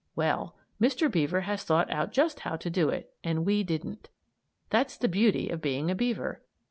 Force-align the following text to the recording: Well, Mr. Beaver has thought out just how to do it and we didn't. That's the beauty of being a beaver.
Well, 0.15 0.55
Mr. 0.81 1.11
Beaver 1.11 1.41
has 1.41 1.63
thought 1.63 1.87
out 1.91 2.11
just 2.11 2.39
how 2.39 2.55
to 2.55 2.71
do 2.71 2.89
it 2.89 3.13
and 3.23 3.45
we 3.45 3.61
didn't. 3.61 4.09
That's 4.71 4.97
the 4.97 5.07
beauty 5.07 5.49
of 5.49 5.61
being 5.61 5.91
a 5.91 5.95
beaver. 5.95 6.41